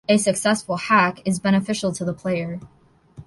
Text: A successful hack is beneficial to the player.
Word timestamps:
A 0.09 0.17
successful 0.17 0.77
hack 0.77 1.19
is 1.25 1.37
beneficial 1.39 1.91
to 1.91 2.03
the 2.03 2.11
player. 2.15 2.59